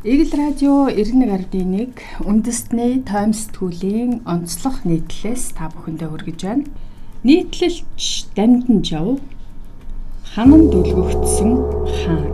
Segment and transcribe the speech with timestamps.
[0.00, 6.64] Игэл радио 91.1 үндэстний таймс түүлийн онцлог нийтлэлээс та бүхэндээ хүргэж байна.
[7.20, 9.20] Нийтлэлч Дамдан Жав
[10.24, 11.52] ханан дүлгөгдсөн
[12.00, 12.32] хаан.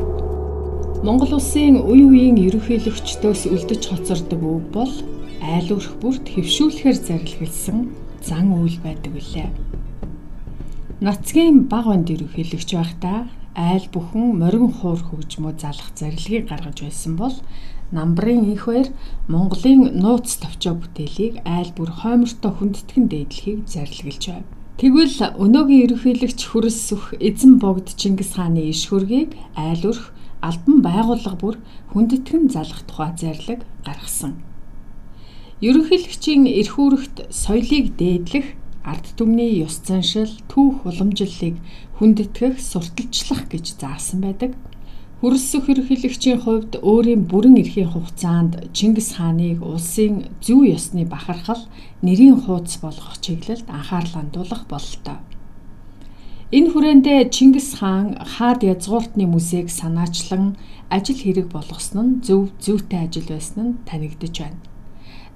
[1.03, 4.95] Монгол улсын үе үеийн ерөнхийлөгчдөөс үлдэж хоцордог үг бол
[5.43, 7.91] айл өрх бүрт хөвшүүлэхээр зарлигласан
[8.23, 9.51] зан үйл байдаг үлээ.
[11.03, 17.37] Нацгийн баг онд ерөнхийлөгч байхдаа айл бүхэн морин хуур хөгжмөө залах зарилгыг гаргаж байсан бол
[17.97, 18.89] намбарын их баяр
[19.33, 24.45] Монголын нууц товчоо бүтээлийг айл бүр хоймортой хүндэтгэн дээдлэхийг зарлиглаж байв.
[24.77, 30.13] Тэгвэл өнөөгийн ерөнхийлөгч хүрэл сүх эзэн богд Чингис хааны иш хөргийг айл өрх
[30.45, 31.57] албан байгууллага бүр
[31.97, 34.37] хүндэтгэн залах тухай зарлиг гаргасан.
[35.65, 38.47] Ерөнхийлөгчийн эрх үүрэгт соёлыг дээдлэх
[38.87, 41.59] ард түмний ёс заншил, түүх уламжлалыг
[41.99, 44.55] хүндэтгэх, сурталчлах гэж заасан байдаг.
[45.21, 51.65] Хүрэлсөх ерөнхийлөгчийн хувьд өөрийн бүрэн эрхийн хугацаанд Чингис хааныг улсын зөв ёсны бахархал,
[52.07, 55.19] нэрийн хуудас болгох чиглэлд анхаарал хандуулах бололтой.
[56.55, 60.55] Энэ хүрээндээ Чингис хаан хаад язгууртны мүсийг санаачлан
[60.95, 64.61] ажил хэрэг болгосон нь зөв зүйтэй ажил байсан нь танигдж байна.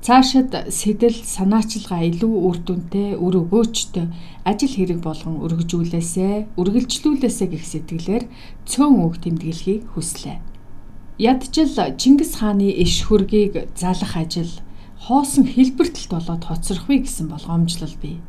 [0.01, 4.09] Цаашид сэтэл санаачилгаа илүү үр дүнтэй, үр өгөөчтэй
[4.49, 8.25] ажил хэрэг болгон өргөжүүлээсэ, үргэлжлүүлээсэ гэх сэтгэлээр
[8.65, 10.41] цөөн үг тэмдэглэхийг хүслээ.
[11.21, 14.49] Ядчил Чингис хааны иш хөргийг залах ажил
[15.05, 18.25] хоосон хэлбэртэлт болоод хоцрохвэ гэсэн болгоомжлол бий.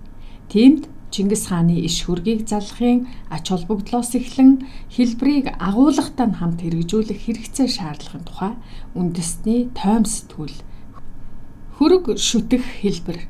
[0.52, 8.28] Тиймд Чингис хааны иш хөргийг залахын ач холбогдлоос эхлэн хэлбэрийг агуулгатай хамт хэрэгжүүлэх хэрэгцээ шаардлагын
[8.28, 8.54] тухай
[8.92, 10.56] үндэсний тойм сэтгүүл
[11.82, 13.26] Хөрөг шүтэх хэлбэр.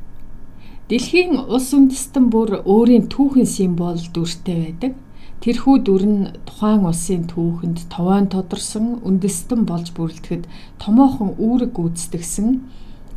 [0.92, 4.94] Дэлхийн улс үндэстэн бүр өөрийн түүхэн символ дүртэй байдаг.
[5.40, 10.52] Тэрхүү дүр нь тухайн улсын түүхэнд товоон тодорсон үндэстэн болж бүрэлдэхэд
[10.84, 12.68] томоохон үүрэг гүйцэтгсэн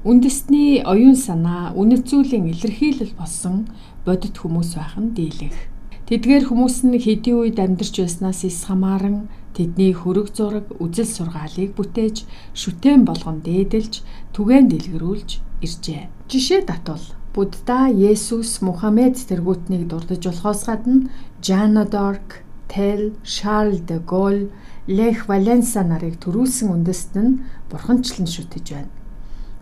[0.07, 3.67] үндэстний оюун санаа, үнэт зүйлийн илэрхийлэл болсон
[4.07, 5.59] бодит хүмүүс байх нь дийлэх.
[6.07, 9.27] Тэдгээр хүмүүс нь хэдийн үед амьдарч байснаас ис хамааран
[9.57, 12.27] тэдний хөрөг зураг, үзэл сургаалыг бүтээж,
[12.59, 14.03] шүтэн болгон дээдэлж,
[14.35, 15.31] түгээн дэлгэрүүлж
[15.65, 16.03] иржээ.
[16.29, 17.05] Жишээ татвал
[17.35, 21.11] Будда, Есүс, Мухаммед тэргүүтнийг дурдж болохоос гадна
[21.43, 24.51] Жанна Дарк, Тел, Шарл де Гол,
[24.87, 28.93] Лех Валенса нарыг төрүүлсэн үндэст нь бурханчлан шүтэж байна.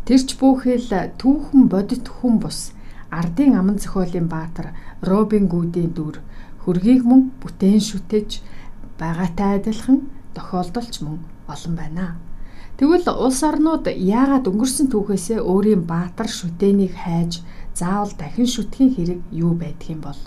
[0.04, 2.76] Тэрч бүхэл түүхэн бодит хүн бус
[3.08, 6.20] ардын аман зохиолын баатар Робин Гүүдийн дүр
[6.64, 8.42] хөргийг мөн бүтээн шүтэж
[9.02, 9.98] байгаатай адилхан
[10.34, 11.18] тохиолдолч мөн
[11.52, 12.06] олон байна.
[12.78, 17.32] Тэгвэл улс орнууд яагаад өнгөрсөн түүхээсээ өөрийн баатар шүтээнийг хайж
[17.78, 20.20] заавал дахин шүтгэхийн хэрэг юу байдгийг бол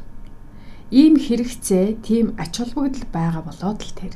[0.91, 4.14] ийм хэрэгцээ тийм ач холбогдол байгаа болоод л тэр.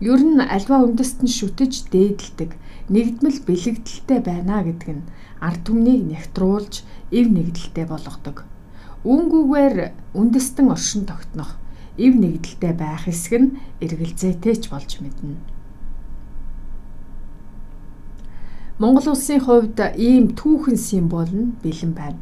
[0.00, 2.50] Ер нь альва үндэст нь шүтэж дээдэлдэг
[2.94, 5.06] нэгдмэл бэлэгдэлтэй байна гэдэг нь
[5.42, 6.74] ард түмнийг нэгтруулж
[7.18, 8.36] эв нэгдэлтэй болгодог.
[9.02, 9.76] Үүнгүүгээр
[10.14, 11.58] үндэстэн оршин тогтнох
[11.98, 13.54] эв нэгдэлтэй байх хэсэг нь
[13.84, 15.36] эргэлзээтэй ч болж мэднэ.
[18.80, 22.20] Монгол улсын хувьд ийм түүхэн символ нь бэлэн байна.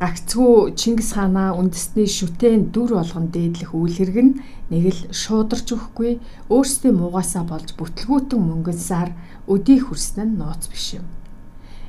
[0.00, 4.32] Гагцгүй Чингис хаанаа үндэсний шүтэн дүр болгон дээдлэх үйл хэрэг нь
[4.72, 9.12] нэг л шуударч өгөхгүй өөрсдийн муугасаа болж бүтлгүүтэн мөнгөнсаар
[9.44, 11.06] өдий хүрсэн нь нууц биш юм.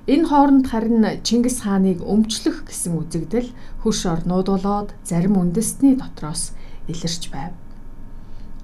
[0.09, 3.53] Энэ хооронд харин Чингис хааныг өмчлөх гэсэн үзэгдэл
[3.85, 6.57] хөрш орнууд болоод зарим үндэстний дотроос
[6.89, 7.53] илэрч байв.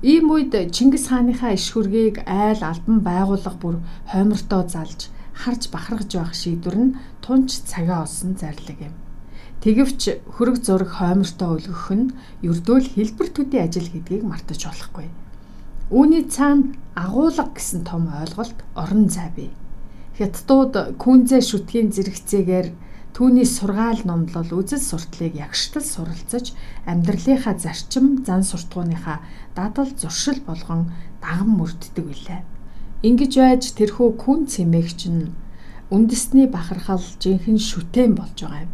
[0.02, 3.76] Ийм үед Чингис хааныхаа иш хөргийг айл албан байгууллага бүр
[4.10, 8.98] хоймортоо залж харж бахархаж байх шийдвэр нь тунч цагаа олсон зарлиг юм.
[9.62, 10.02] Тэгэвч
[10.42, 15.06] хөрөг зураг хоймортоо өлгөх нь ердөөл хэлбэр төдий ажил гэдгийг мартаж болохгүй.
[15.94, 19.54] Үүний цаана агуулга гэсэн том ойлголт орон зай бий.
[20.18, 22.68] Хятадууд күнзээ шүтгийн зэрэгцээгээр
[23.14, 26.58] түүний сургаал номлол үзэл суртлыг ягштал суралцаж
[26.90, 29.22] амьдралынхаа зарчим зан суртахууныхаа
[29.54, 30.90] дадал зуршил болгон
[31.22, 32.42] даган мөрддөг билээ.
[33.06, 35.30] Ингиж байж тэрхүү күн цэмээгч нь
[35.94, 38.74] үндэсний бахархал жинхэнэ шүтэн болж байгаа юм.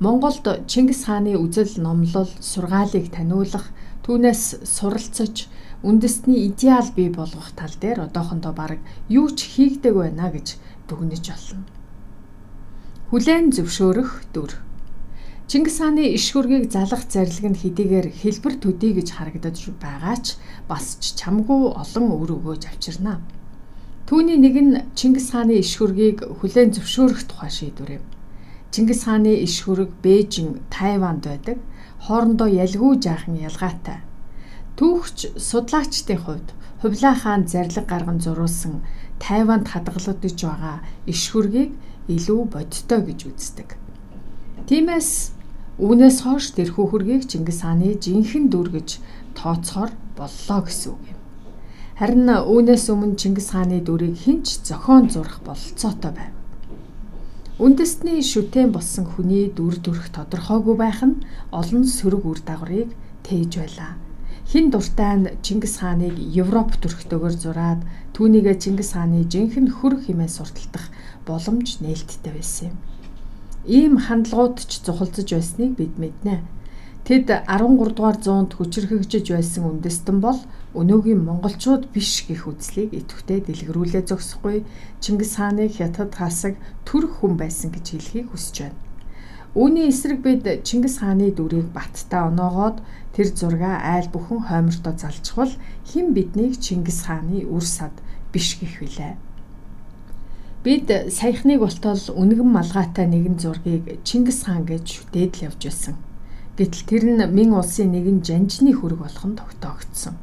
[0.00, 3.68] Монголд Чингис хааны үзэл номлол сургаалыг таниулах
[4.08, 5.52] түүнээс суралцаж
[5.84, 8.80] үндэсний идеал бий болгох тал дээр одоохондоо баг
[9.12, 10.56] юу ч хийгдэг байна гэж
[10.88, 11.68] дүгнэж болно.
[13.12, 14.64] Хүлээн зөвшөөрөх дүр
[15.48, 20.96] Чингис хааны иш хөргийг залах зарлиг нь хэдийгээр хэлбэр төдий гэж харагдаж байгаа ч бас
[21.00, 23.20] ч чамгүй олон өр өгөөж авчирнаа.
[24.08, 28.04] Түүний нэг нь Чингис хааны иш хөргийг хүлээн зөвшөөрөх тухай шийдвэр юм.
[28.72, 31.60] Чингис хааны иш хөрөг Бээжин, Тайванд байдаг.
[32.08, 34.00] Хоорондоо ялгүй жаахан ялгаатай
[34.78, 36.48] Түүхч судлаачдын хувьд
[36.80, 38.80] Хувлаа хаан зарлиг гарган зуруулсан
[39.18, 40.78] Тайванд хадгалагдж байгаа
[41.10, 41.74] иш хөргийг
[42.06, 43.74] илүү бодтой гэж үздэг.
[44.70, 45.10] Тиймээс
[45.82, 48.88] үүнээс хойш тэрхүү хөргийг Чингис хааны жинхэнэ дүр гэж
[49.34, 51.18] тооцохоор боллоо гэсэн үг юм.
[51.98, 56.37] Харин үүнээс өмнө Чингис хааны дүрийг хинч зохион зурах бололцоотой байв.
[57.58, 62.94] Үндэсний шүтэн болсон хүний дүр төрх тодорхойгүй байх нь олон сөрөг үр дагаврыг
[63.26, 63.92] тээж байлаа
[64.48, 67.82] хин дуртай нь Чингис хааныг Европ төрхтөгөр зураад
[68.16, 70.88] түүнийгээ Чингис хааны жинхэнэ хөр хэмээн сурталдах
[71.28, 72.76] боломж нээлттэй байсан юм.
[73.68, 76.40] Ийм хандлагууд ч зухалзаж байсныг бид мэднэ.
[77.04, 80.40] Тэд 13 дугаар зуунд хүчрхэгжиж байсан үндэстэн бол
[80.80, 84.62] өнөөгийн монголчууд биш гэх үзлийг идэвхтэй дэлгэрүүлээ зогсохгүй
[85.02, 86.54] Чингис хааны хятад хасаг
[86.86, 88.78] төрх хүн байсан гэж хэлхийг хүсэж байна.
[89.58, 92.78] Үүний эсрэг бид Чингис хааны дүрийг баттай оноогоод
[93.10, 95.52] тэр зургаа айл бүхэн хоймортой залжхвал
[95.88, 97.94] хэн биднийг Чингис хааны үр сад
[98.30, 99.16] биш гэх вүлээ.
[100.62, 105.96] Бид саяхныг болтол үнэгэн малгайтай нэгэн зургийг Чингис хаан гэж шүтээд л явж байсан.
[106.58, 110.18] Гэтэл тэр нь Мин улсын нэгэн жанжны хүрэг болох нь тогтоогдсон.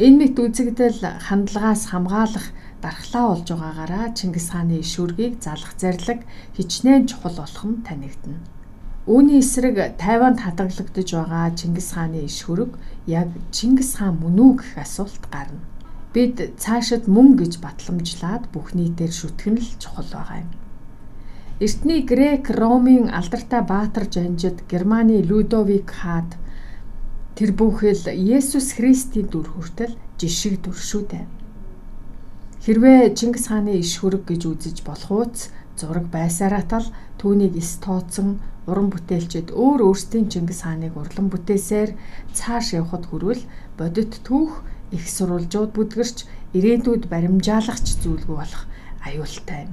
[0.00, 6.24] Энэ мэт үзэгдэл хандлагаас хамгаалах дархлаа болж байгаагаараа Чингис хааны иш үргийг залах зарлаг
[6.56, 8.40] хичнээн чухал болох нь танигдана.
[9.04, 12.80] Үүний эсрэг Тайванд хадгалагдж байгаа Чингис хааны хөрөг
[13.12, 15.60] яг Чингис хаан мөн үү гэх асуулт гарна.
[16.16, 20.50] Бид цаашид мөн гэж батламжлаад бүх нийтээр шүтгэн л чухал байгаа юм.
[21.60, 26.40] Эртний Грек, Ромын алдартай баатар жанжид Германы Людовик хаад
[27.40, 28.04] тэр бүхэл
[28.36, 31.24] Есүс Христийн дүр хүртэл жишг дүр шүү дээ.
[32.68, 36.84] Хэрвээ Чингис хааны иш хөрөг гэж үзэж болох ууц зураг байсараа тал
[37.16, 41.96] түүнийг эс тооцсон уран бүтээлчид өөр өөрсдийн Чингис хааныг урлан бүтээсээр
[42.36, 43.48] цааш явхад хүрвэл
[43.80, 44.60] бодит түүх
[44.92, 48.68] их сурвалжууд бүдгэрч ирээдүйд баримжаалагч зүйлгүй болох
[49.00, 49.72] аюултай юм.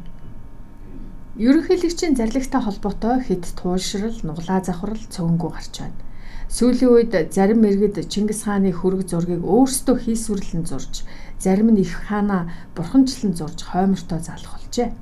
[1.36, 6.07] Ерөнхийлөгчийн зарлагтай холбоотой хэд туушрал, нуглаа завхрал цөөнгөө гарч байна.
[6.48, 11.04] Сүүлийн үед зарим иргэд Чингис хааны хөрөг зургийг өөрсдөө хийсвэрлэн зурж
[11.44, 14.96] зарим нь их хаана бурханчлан зурж хоймортой залах болжээ.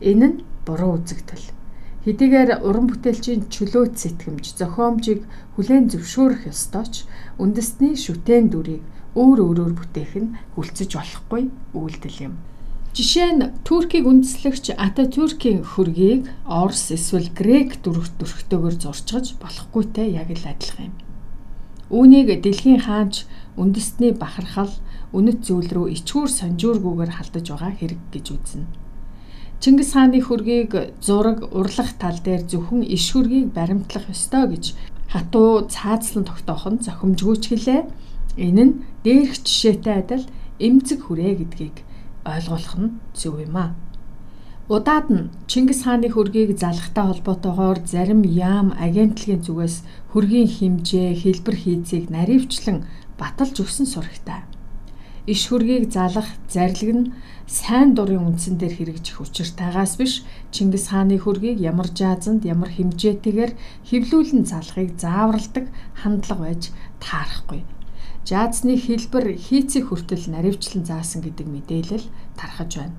[0.00, 1.52] Энэ нь буруу үзэгдэл.
[2.08, 5.28] Хэдийгээр уран бүтээлчийн чөлөөт сэтгэмж зохиомжийг
[5.60, 7.04] хүлээн зөвшөөрөх ёстой ч
[7.36, 8.80] үндэсний шүтэн дүрийг
[9.20, 12.34] өөр өөрөөр бүтээх нь хүлцэж болохгүй үйлдэл юм.
[12.90, 20.42] Жишээ нь Туркийг үндэслэгч Ататүркийн хөргийг Орос эсвэл Грек дүрх төрхтөөр зурчгаж болохгүйтэй яг л
[20.42, 20.94] адилхан юм.
[21.86, 24.74] Үүнийг дэлхийн хаанч үндэстний бахархал
[25.14, 28.66] үнэт зүйл рүү ичгүүр санжуургүйгээр халдаж байгаа хэрэг гэж үзнэ.
[29.62, 34.64] Чингис хааны хөргийг зураг урлах тал дээр зөвхөн иш хөргийг баримтлах ёстой гэж
[35.14, 37.82] хатуу цаазлан тогтоох нь зохимжгүй ч гэлээ.
[38.34, 38.74] Энэ нь
[39.06, 40.26] дээрх жишээтэй адил
[40.58, 41.76] эмзэг хүрээ гэдгийг
[42.24, 43.74] ойлгох нь зөв юм аа.
[44.68, 49.76] Удаад нь Чингис хааны хөргийг залхтай холбоотойгоор зарим яам агентлагийн зүгээс
[50.12, 52.86] хөргийн хэмжээ, хэлбэр хийцийг наривчлан
[53.18, 54.46] баталж өгсөн сурагтай
[55.26, 57.12] иш хөргийг залах зарлиг нь
[57.46, 60.24] сайн дурын үндсэн дээр хэрэгжих учиртайгаас биш
[60.54, 63.52] Чингис хааны хөргийг ямар жаазанд ямар хэмжээтэйгээр
[63.88, 65.66] хөвлүүлэн залахыг зааварладаг
[66.00, 66.62] хандлага байж
[67.04, 67.62] таарахгүй.
[68.28, 72.96] Жаазны хэлбэр хийцэг хүртэл наривчлан заасан гэдэг мэдээлэл тархаж байна.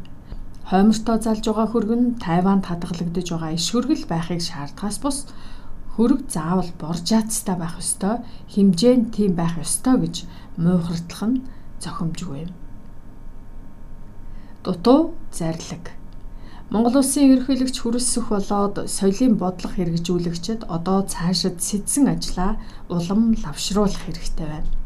[0.69, 5.17] Хоймортой залж байгаа хөргөн Тайванд хадгалагдаж байгаа иш хөргөл байхыг шаардахаас бус
[5.95, 8.23] хөрөг заавал боржаацтай байх ёстой,
[8.53, 10.15] хэмжээ нь тийм байх ёстой гэж
[10.57, 11.43] муухардлах нь
[11.83, 12.51] зохимжгүй юм.
[14.63, 15.91] Дутуу зарлиг
[16.71, 22.55] Монгол улсын ерөнхийлөгч хүрэлцэх болоод соёлын бодлого хэрэгжүүлэгчид одоо цаашид сэтсэн ажлаа
[22.87, 24.80] улам лавшруулах хэрэгтэй байна.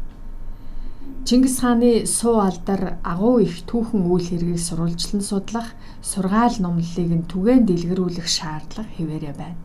[1.26, 7.66] Чингис хааны суу алдар агуу их түүхэн үйл хэргийг сурвалжлан судлах, сургаал номлолыг нь түгээн
[7.66, 9.58] дэлгэрүүлэх шаардлага хэвээрээ байна.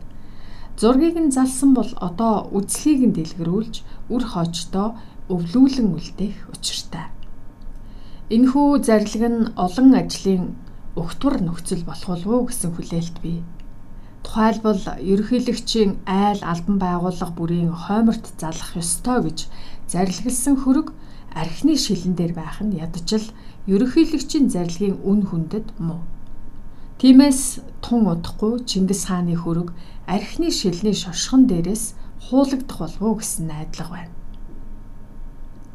[0.74, 3.74] Зургийг нь залсан бол одоо үзлийг нь дэлгэрүүлж
[4.10, 4.98] үр хоочдоо
[5.30, 7.14] өвлүүлэн үлдээх учиртай.
[8.26, 10.58] Энэхүү зарлиг нь олон ажлын
[10.98, 13.38] өгтвөр нөхцөл болох болов уу гэсэн хүлээлт бий.
[14.26, 19.38] Тухайлбал ерөнхийлөгчийн айл албан байгууллага бүрийн хойморт залах ёстой гэж
[19.86, 20.90] зарлигласан хөрөг
[21.34, 23.26] архины шилэн дээр байх нь ядчил
[23.66, 26.02] ерөнхийлөгчийн зарлагын үн хүндэд муу.
[27.00, 29.74] Тиймээс тун удахгүй Чингис хааны хөрөг
[30.06, 31.84] архины шилний шошгон дээрээс
[32.26, 34.14] хуулагдах болов уу гэсэн найдлага байна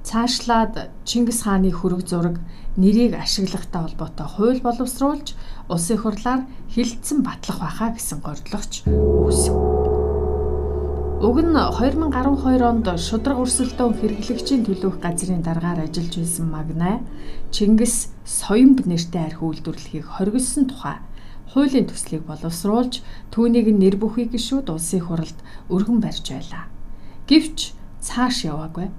[0.07, 0.73] цаашлаад
[1.03, 2.39] Чингис хааны хөрөг зураг
[2.79, 5.35] нэрийг ашиглагтай холбоотой хууль боловсруулж
[5.67, 9.76] улсын хурлаар хилцэн батлах байхаа гэсэн гордлогч үүсв.
[11.17, 17.01] Уг нь 2012 онд шудраг өрсөлдөөн хэрэглэгчийн төлөөх газрын даргаар ажиллаж байсан Магнай
[17.50, 21.01] Чингис Соёмб нэртэй архи үйлдвэрлэхийг хоригдсон тухай
[21.50, 23.01] хуулийн төслийг боловсруулж
[23.33, 25.38] түүнийг нэр бүхий гишүүд улсын хуралд
[25.74, 26.69] өргөн барьж байлаа.
[27.25, 28.93] Гэвч цааш яваагүй.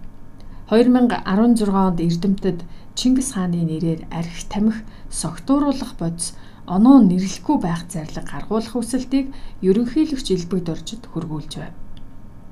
[0.75, 2.67] 2016 онд Эрдэмтэд
[2.99, 6.35] Чингис хааны нэрээр архи тамхи согтууруулах бодис
[6.67, 9.31] оноо нэрлэхгүй байх зарлиг гаргуулах хүсэлтийг
[9.63, 11.75] ерөнхийлөгч Илбэг доржид хөргүүлж байв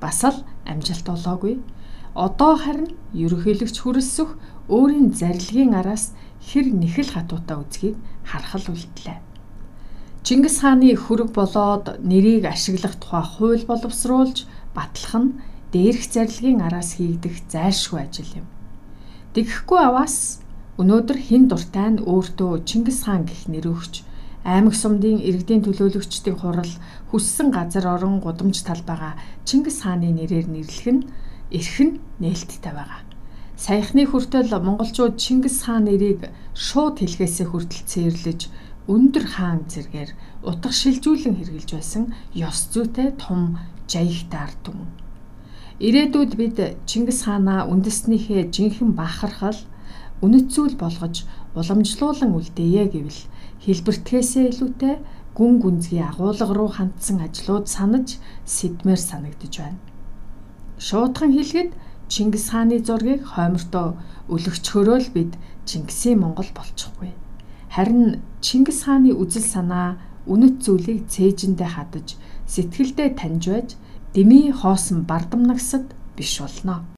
[0.01, 1.59] бас л амжилт олоогүй.
[2.15, 4.29] Одоо харин ерөнхийлөгч хүрэлсөх
[4.69, 6.13] өөрийн зарилгын араас
[6.47, 9.19] хэр нэхэл хатуутай үзгийг харахал үлдлээ.
[10.25, 14.43] Чингис хааны хөрөг болоод нэрийг ашиглах тухай хууль боловсруулж
[14.75, 15.35] батлах нь
[15.71, 18.47] дээрх зарилгын араас хийгдэх зайлшгүй ажил юм.
[19.33, 20.43] Тэгэхгүй аваас
[20.81, 24.03] өнөөдөр хин дуртай нь өөртөө Чингис хаан гэх нэр өгч
[24.47, 26.73] аймаг сумдын иргэдийн төлөөлөгчдийн хурал
[27.11, 29.15] хүссэн газар орон гудамж талбайгаа
[29.47, 31.07] Чингис хааны нэрээр нэрлэх нь
[31.51, 33.01] эрхэн нээлттэй байгаа.
[33.55, 38.41] Саяхны хүртэл монголчууд Чингис хаан нэрийг шууд хэлхээсээ хүртэл цээрлэж
[38.91, 40.11] өндөр хаан зэргээр
[40.43, 42.03] утга шилжүүлэн хэрэгжилж байсан
[42.35, 44.89] ёс зүйтэй том жаягтай ард түмэн.
[45.79, 46.57] Ирээдүйд бид
[46.89, 49.59] Чингис хаанаа үндэснийхээ жинхэнэ бахархал
[50.23, 53.21] үнэт зүйл болгож уламжлуулан үлдээе гэвэл
[53.63, 54.95] хэлбэртгээсээ илүүтэй
[55.37, 58.17] гүн гүнзгий агуулга руу хандсан ажлууд санаж
[58.55, 59.77] сэдмээр санагдж байна.
[60.81, 61.71] Шуудхан хэлэхэд
[62.09, 63.87] Чингис хааны зургийг хоймортоо
[64.33, 65.31] өлөгчхөрөө л бид
[65.69, 67.11] Чингисийн Монгол болчихгүй.
[67.69, 72.17] Харин Чингис хааны үзэл санаа үнэт зүйлийг цээжиндээ хадаж
[72.47, 73.69] сэтгэлдээ таньж байж
[74.15, 76.83] дэмий хоосон бардам нагсад биш болно.